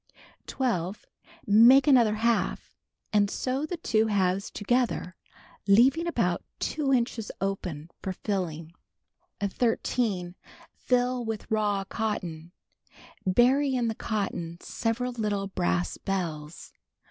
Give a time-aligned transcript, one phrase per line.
[0.47, 1.05] 12.
[1.45, 2.75] Make another half,
[3.13, 5.15] and sew the two halves together,
[5.67, 8.73] leaving about 2 inches open for filling.
[9.39, 10.33] 13.
[10.73, 12.51] Fill with raw cotton.
[13.27, 16.73] Bury in the cotton several little brass bells.